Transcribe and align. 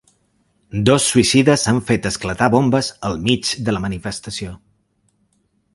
Dos 0.89 1.05
suïcides 1.09 1.65
han 1.73 1.81
fet 1.91 2.09
esclatar 2.11 2.49
bombes 2.57 2.91
al 3.11 3.21
mig 3.27 3.53
de 3.69 3.77
la 3.79 3.85
manifestació. 3.87 4.57